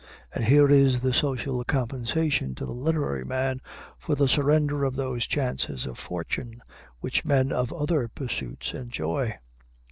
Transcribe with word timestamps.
And 0.33 0.43
here 0.43 0.67
is 0.67 1.01
the 1.01 1.13
social 1.13 1.63
compensation 1.63 2.55
to 2.55 2.65
the 2.65 2.71
literary 2.71 3.23
man 3.23 3.61
for 3.99 4.15
the 4.15 4.27
surrender 4.27 4.83
of 4.83 4.95
those 4.95 5.27
chances 5.27 5.85
of 5.85 5.99
fortune 5.99 6.63
which 7.01 7.23
men 7.23 7.51
of 7.51 7.71
other 7.71 8.07
pursuits 8.07 8.73
enjoy. 8.73 9.37